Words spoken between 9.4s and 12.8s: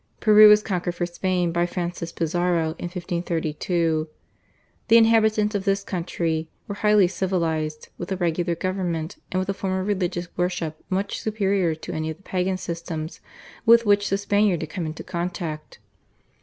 a form of religious worship much superior to any of the Pagan